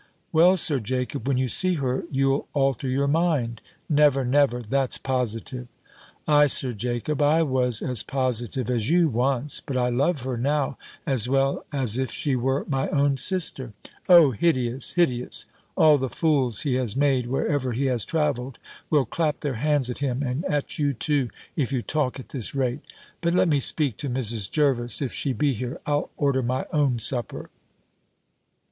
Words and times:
"Well, 0.33 0.57
Sir 0.57 0.79
Jacob, 0.79 1.27
when 1.27 1.37
you 1.37 1.47
see 1.47 1.75
her, 1.75 2.05
you'll 2.09 2.47
alter 2.53 2.87
your 2.89 3.07
mind." 3.07 3.61
"Never, 3.87 4.25
never; 4.25 4.63
that's 4.63 4.97
positive." 4.97 5.67
"Ay, 6.27 6.47
Sir 6.47 6.73
Jacob, 6.73 7.21
I 7.21 7.43
was 7.43 7.83
as 7.83 8.01
positive 8.01 8.67
as 8.67 8.89
you 8.89 9.09
once; 9.09 9.61
but 9.63 9.77
I 9.77 9.89
love 9.89 10.21
her 10.21 10.37
now 10.37 10.79
as 11.05 11.29
well 11.29 11.67
as 11.71 11.99
if 11.99 12.09
she 12.09 12.35
were 12.35 12.65
my 12.67 12.89
own 12.89 13.15
sister." 13.15 13.73
"O 14.09 14.31
hideous, 14.31 14.93
hideous! 14.93 15.45
All 15.77 15.99
the 15.99 16.09
fools 16.09 16.61
he 16.61 16.73
has 16.77 16.95
made 16.95 17.27
wherever 17.27 17.71
he 17.73 17.85
has 17.85 18.03
travelled, 18.03 18.57
will 18.89 19.05
clap 19.05 19.41
their 19.41 19.57
hands 19.61 19.87
at 19.91 19.99
him, 19.99 20.23
and 20.23 20.43
at 20.45 20.79
you 20.79 20.93
too, 20.93 21.29
if 21.55 21.71
you 21.71 21.83
talk 21.83 22.19
at 22.19 22.29
this 22.29 22.55
rate. 22.55 22.81
But 23.21 23.35
let 23.35 23.47
me 23.47 23.59
speak 23.59 23.97
to 23.97 24.09
Mrs. 24.09 24.49
Jervis, 24.49 24.99
if 24.99 25.13
she 25.13 25.31
be 25.31 25.53
here: 25.53 25.79
I'll 25.85 26.09
order 26.17 26.41
my 26.41 26.65
own 26.73 26.97
supper." 26.97 27.51